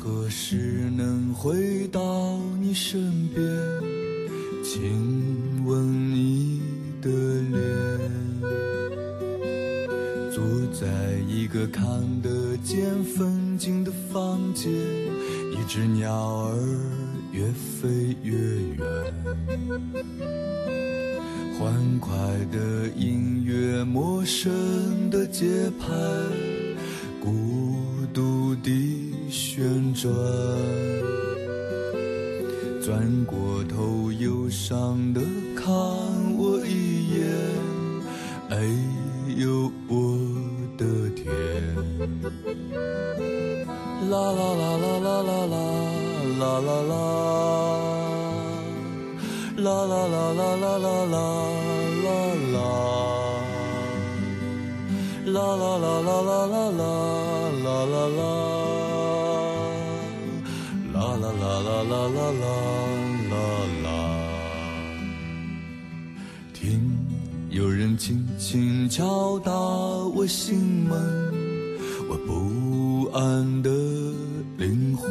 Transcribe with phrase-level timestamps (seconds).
[0.00, 3.44] 何时能回到你身边，
[4.62, 6.62] 亲吻你
[7.02, 7.10] 的
[7.50, 7.58] 脸，
[10.32, 10.40] 坐
[10.72, 10.86] 在
[11.28, 11.84] 一个看
[12.22, 16.14] 得见风景的房间，一只鸟
[16.46, 16.54] 儿
[17.32, 18.36] 越飞越
[18.76, 18.86] 远，
[21.58, 22.16] 欢快
[22.52, 25.88] 的音乐，陌生的节拍，
[27.20, 27.74] 孤
[28.14, 30.12] 独地旋转。
[32.80, 35.20] 转过头，忧伤的
[35.54, 35.68] 看
[36.38, 37.26] 我一眼，
[38.48, 38.56] 哎
[39.36, 40.16] 呦我
[40.78, 41.26] 的天！
[44.08, 45.52] 啦啦啦啦啦啦啦
[46.38, 46.90] 啦啦啦，
[49.58, 51.26] 啦啦啦啦啦啦啦啦
[52.54, 52.56] 啦，
[55.26, 56.80] 啦啦啦啦啦啦啦
[57.62, 58.16] 啦啦啦。
[58.16, 58.77] 啦
[62.10, 62.46] 啦啦
[63.30, 63.36] 啦
[63.84, 63.88] 啦！
[66.54, 66.80] 听，
[67.50, 70.96] 有人轻轻敲打我心门，
[72.08, 73.70] 我不安的
[74.56, 75.10] 灵魂，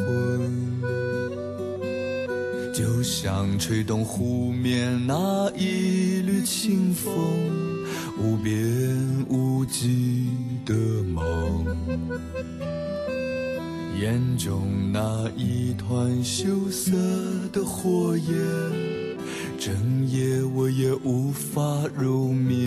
[2.74, 7.14] 就像吹动湖面那一缕清风，
[8.18, 10.26] 无边无际
[10.64, 11.64] 的梦。
[14.00, 16.92] 眼中那一团羞涩
[17.52, 18.32] 的火焰，
[19.58, 21.60] 整夜我也无法
[21.96, 22.62] 入眠。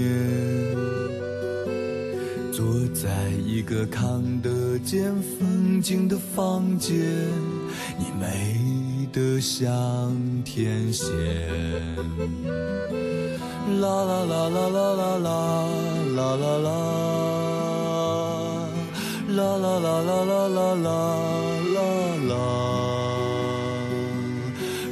[2.52, 6.98] 坐在一个看得见风景的房间，
[7.98, 11.08] 你美得像天仙。
[13.80, 15.68] 啦啦啦啦啦啦啦
[16.14, 17.41] 啦啦啦。
[19.42, 20.94] 啦啦啦啦啦啦啦
[21.74, 21.82] 啦
[22.30, 22.38] 啦，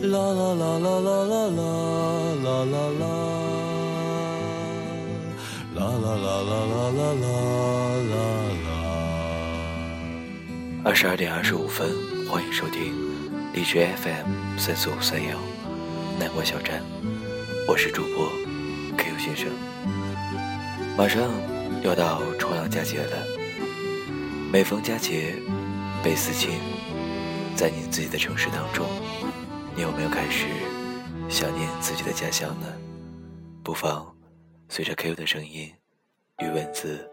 [0.02, 1.86] 啦啦啦啦啦啦啦
[2.34, 3.06] 啦啦啦，
[5.76, 7.22] 啦啦啦啦啦啦
[8.10, 8.18] 啦
[8.66, 8.68] 啦。
[10.84, 11.88] 二十二点二十五分，
[12.28, 12.96] 欢迎收听
[13.54, 15.38] 荔枝 FM 三四五三幺
[16.20, 16.82] 南国小站，
[17.68, 18.28] 我是主播
[18.98, 19.48] Q 先生。
[20.98, 21.22] 马上
[21.84, 23.39] 要到重阳佳节了。
[24.52, 25.36] 每逢佳节
[26.04, 26.60] 倍思亲，
[27.56, 28.84] 在你自己的城市当中，
[29.76, 30.48] 你有没有开始
[31.30, 32.66] 想念自己的家乡呢？
[33.64, 34.12] 不妨
[34.68, 35.72] 随着 Q 的声音
[36.40, 37.08] 与文字，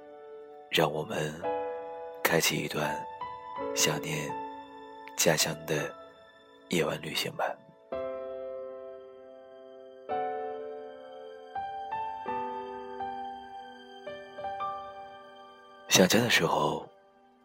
[0.70, 1.34] 让我们
[2.24, 3.04] 开启一段
[3.74, 4.34] 想念
[5.14, 5.94] 家乡的
[6.70, 7.44] 夜晚旅行吧。
[15.90, 16.88] 想家的时候。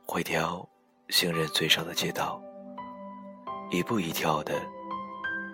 [0.05, 0.67] 会挑
[1.09, 2.41] 行人最少的街道，
[3.69, 4.53] 一步一跳的，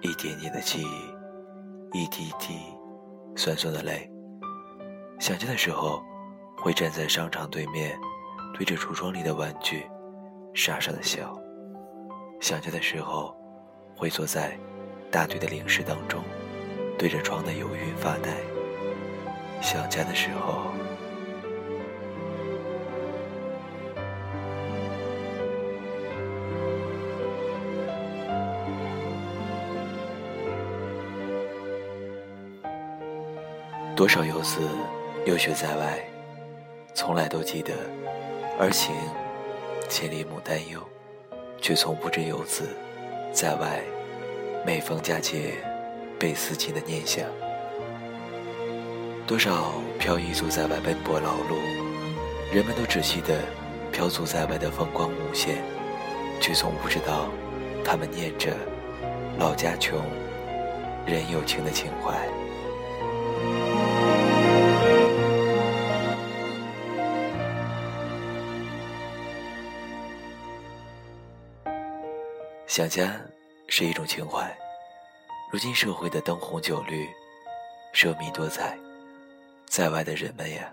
[0.02, 2.60] 一点点的记忆，一滴滴
[3.36, 4.10] 酸酸的泪。
[5.20, 6.04] 想家的时候，
[6.58, 7.98] 会站在商场对面，
[8.54, 9.88] 对着橱窗里的玩具，
[10.56, 11.40] 傻傻的笑。
[12.42, 13.36] 想家的时候，
[13.96, 14.58] 会坐在
[15.12, 16.24] 大堆的零食当中，
[16.98, 18.32] 对着窗的游云发呆。
[19.62, 20.72] 想家的时候。
[33.98, 34.62] 多少游子
[35.26, 35.98] 游学在外，
[36.94, 37.74] 从来都记得
[38.60, 38.96] 儿行
[39.90, 40.80] 千里母担忧，
[41.60, 42.78] 却从不知游子
[43.34, 43.82] 在外
[44.64, 45.56] 每逢佳节
[46.20, 47.26] 倍思亲的念想。
[49.26, 51.58] 多少漂移族在外奔波劳碌，
[52.54, 53.40] 人们都只记得
[53.92, 55.56] 漂族在外的风光无限，
[56.40, 57.30] 却从不知道
[57.84, 58.54] 他们念着
[59.40, 60.00] 老家穷，
[61.08, 62.16] 人有情的情怀。
[72.78, 73.20] 想家
[73.70, 74.56] 是一种情怀。
[75.52, 77.08] 如今社会的灯红酒绿，
[77.92, 78.78] 奢靡多彩，
[79.66, 80.72] 在外的人们呀，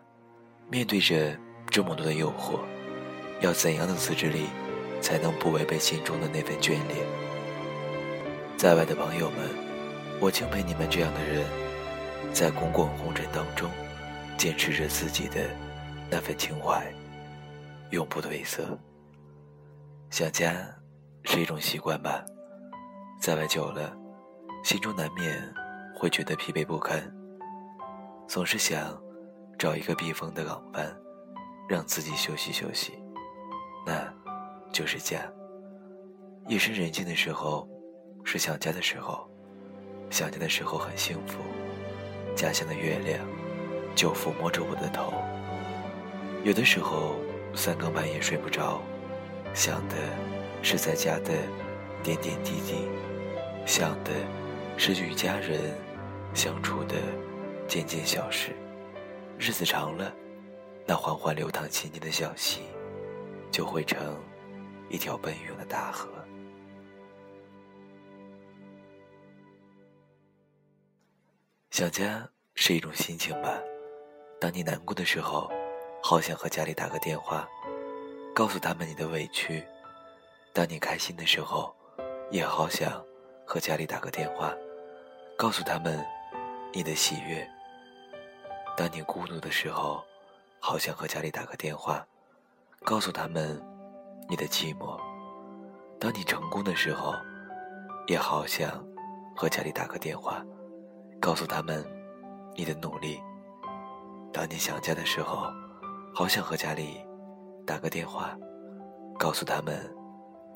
[0.69, 1.35] 面对着
[1.71, 2.59] 这么多的诱惑，
[3.41, 4.49] 要怎样的自制力，
[5.01, 7.07] 才能不违背心中的那份眷恋？
[8.59, 9.49] 在外的朋友们，
[10.21, 11.43] 我敬佩你们这样的人，
[12.35, 13.71] 在滚滚红尘当中，
[14.37, 15.41] 坚持着自己的
[16.11, 16.85] 那份情怀，
[17.93, 18.79] 永不褪色。
[20.11, 20.53] 想家。
[21.25, 22.25] 是一种习惯吧，
[23.21, 23.93] 在外久了，
[24.63, 25.43] 心中难免
[25.95, 27.03] 会觉得疲惫不堪，
[28.29, 29.01] 总是想
[29.59, 30.97] 找一个避风的港湾，
[31.69, 32.93] 让自己休息休息，
[33.87, 34.13] 那
[34.71, 35.19] 就是家。
[36.49, 37.67] 夜深人静的时候，
[38.23, 39.29] 是想家的时候。
[40.11, 41.41] 想家的时候很幸福，
[42.37, 43.19] 家乡的月亮
[43.97, 45.13] 就抚摸着我的头。
[46.45, 47.17] 有的时候
[47.55, 48.81] 三更半夜睡不着，
[49.55, 49.97] 想的
[50.65, 51.31] 是在家的
[52.03, 52.89] 点点滴滴，
[53.67, 54.11] 想的
[54.79, 55.61] 是与家人
[56.33, 56.97] 相处的
[57.69, 58.57] 件件小事。
[59.39, 60.11] 日子长了，
[60.87, 62.63] 那缓缓流淌千年的小溪，
[63.51, 64.19] 就会成
[64.89, 66.09] 一条奔涌的大河。
[71.73, 73.61] 想家是一种心情吧。
[74.41, 75.53] 当你难过的时候，
[76.03, 77.47] 好想和家里打个电话，
[78.35, 79.63] 告诉他们你的委屈；
[80.55, 81.75] 当你开心的时候，
[82.31, 83.05] 也好想
[83.45, 84.55] 和家里打个电话，
[85.37, 86.01] 告诉他们
[86.73, 87.45] 你的喜悦；
[88.77, 90.01] 当你孤独的时候，
[90.61, 92.07] 好想和家里打个电话，
[92.85, 93.61] 告诉他们
[94.29, 94.97] 你的寂寞；
[95.99, 97.17] 当你成功的时候，
[98.07, 98.71] 也好想
[99.35, 100.41] 和家里打个电话。
[101.21, 101.85] 告诉他们，
[102.55, 103.21] 你的努力。
[104.33, 105.53] 当你想家的时候，
[106.15, 107.05] 好想和家里
[107.67, 108.39] 打个电话，
[109.19, 109.93] 告诉他们，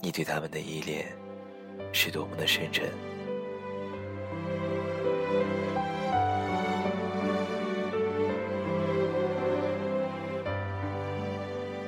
[0.01, 1.07] 你对他们的依恋
[1.93, 2.89] 是多么的深沉。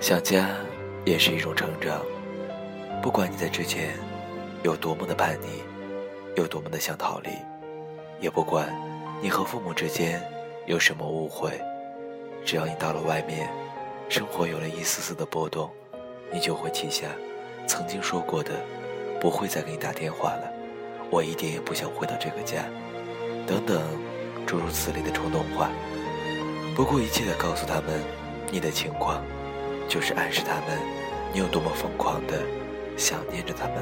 [0.00, 0.50] 想家
[1.04, 2.02] 也是一种成长，
[3.00, 3.94] 不管你在之前
[4.64, 5.62] 有多么的叛逆，
[6.36, 7.30] 有多么的想逃离。
[8.20, 8.74] 也不管
[9.22, 10.20] 你和父母之间
[10.66, 11.52] 有什么误会，
[12.44, 13.48] 只要你到了外面，
[14.08, 15.70] 生活有了一丝丝的波动，
[16.32, 17.06] 你就会记下
[17.66, 18.52] 曾经说过的
[19.20, 20.52] “不会再给你打电话了，
[21.10, 22.64] 我一点也不想回到这个家”
[23.46, 23.82] 等等
[24.46, 25.70] 诸如此类的冲动话。
[26.74, 28.00] 不顾一切的告诉他们
[28.50, 29.22] 你的情况，
[29.88, 30.78] 就是暗示他们
[31.32, 32.42] 你有多么疯狂的
[32.96, 33.76] 想念着他们。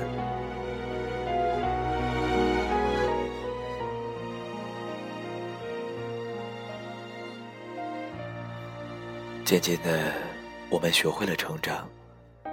[9.45, 10.13] 渐渐的，
[10.69, 11.89] 我们学会了成长，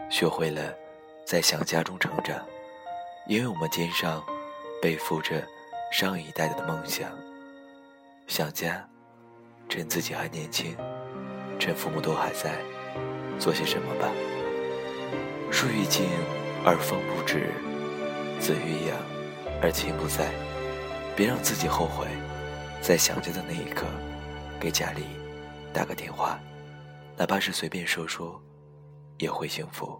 [0.09, 0.73] 学会了
[1.25, 2.45] 在想家中成长，
[3.25, 4.23] 因为我们肩上
[4.79, 5.43] 背负着
[5.91, 7.09] 上一代的梦想。
[8.27, 8.87] 想家，
[9.67, 10.77] 趁自己还年轻，
[11.57, 12.55] 趁父母都还在，
[13.39, 14.11] 做些什么吧。
[15.51, 16.05] 树欲静
[16.63, 17.49] 而风不止，
[18.39, 18.95] 子欲养
[19.63, 20.29] 而亲不在。
[21.15, 22.05] 别让自己后悔，
[22.81, 23.87] 在想家的那一刻，
[24.59, 25.03] 给家里
[25.73, 26.39] 打个电话。
[27.17, 28.39] 哪怕是随便说说，
[29.17, 29.99] 也会幸福，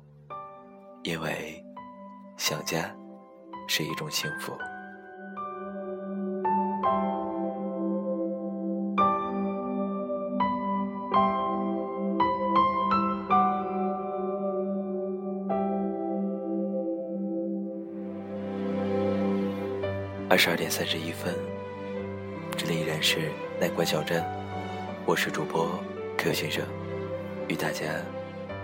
[1.06, 1.64] 因为
[2.36, 2.92] 想家
[3.68, 4.52] 是一种幸福。
[20.28, 21.36] 二十二点三十一分，
[22.58, 23.32] 这里依然是
[23.62, 24.24] 南关小镇，
[25.06, 25.70] 我是主播
[26.18, 26.66] Q 先生。
[27.48, 27.86] 与大家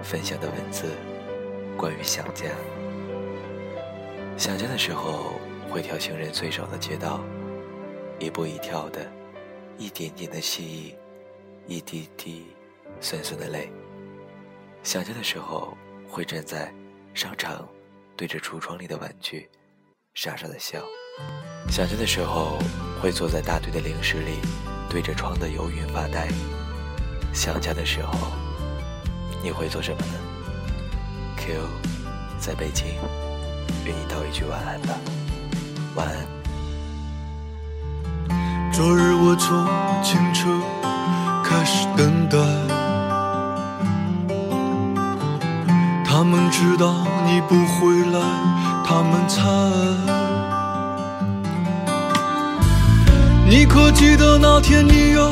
[0.02, 0.88] 分享的文字，
[1.78, 2.46] 关于想家。
[4.38, 5.34] 想家的时候，
[5.70, 7.22] 会跳行人最少的街道，
[8.20, 9.12] 一步一跳的，
[9.78, 10.96] 一点点的细意，
[11.68, 12.48] 一滴滴
[13.00, 13.72] 酸酸的泪。
[14.84, 16.74] 想家的时候，会站在
[17.14, 17.68] 商场，
[18.16, 19.50] 对着橱窗里的玩具，
[20.14, 20.80] 傻傻的笑。
[21.70, 22.58] 想家的时候，
[23.02, 24.40] 会坐在大堆的零食里，
[24.90, 26.28] 对着窗的游云发呆。
[27.34, 28.14] 想家的时候。
[29.44, 30.14] 你会做什么呢
[31.44, 31.58] ？Q，
[32.40, 32.86] 在北京，
[33.84, 34.94] 愿你道一句晚安吧。
[35.96, 36.16] 晚安。
[38.72, 39.68] 昨日我从
[40.04, 40.48] 清澈
[41.44, 42.38] 开始等待，
[46.06, 46.94] 他们知道
[47.26, 48.20] 你不回来，
[48.86, 49.42] 他们猜。
[53.50, 55.28] 你可记得那天你有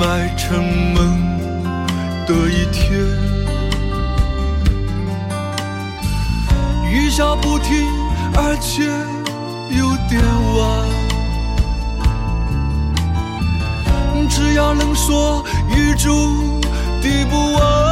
[0.00, 0.64] 卖城
[0.94, 0.96] 门
[2.26, 2.90] 的一天，
[6.90, 7.86] 雨下不停，
[8.34, 8.82] 而且
[9.76, 10.22] 有点
[10.56, 10.58] 晚。
[14.30, 16.08] 只要能说雨珠
[17.02, 17.89] 滴不完。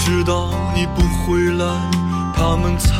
[0.00, 1.64] 知道你不回来，
[2.34, 2.90] 他们猜。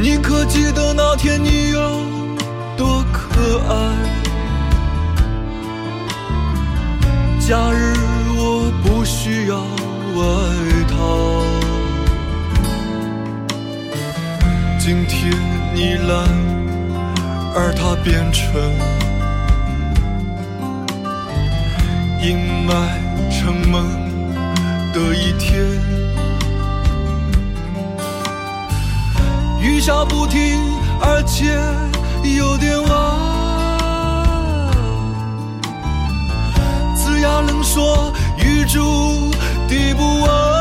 [0.00, 1.80] 你可记得那天你有
[2.76, 3.74] 多可爱？
[7.40, 7.94] 假日
[8.36, 9.58] 我不需要
[10.16, 10.22] 外
[10.88, 10.94] 套。
[14.78, 15.30] 今天
[15.74, 16.14] 你来，
[17.56, 18.40] 而它变成
[22.22, 22.36] 阴
[22.66, 22.74] 霾
[23.30, 23.82] 沉闷
[24.92, 25.64] 的一天，
[29.58, 30.60] 雨下不停，
[31.00, 31.58] 而且
[32.36, 32.90] 有点晚。
[36.94, 39.30] 呲牙能说，雨珠
[39.66, 40.59] 滴不完。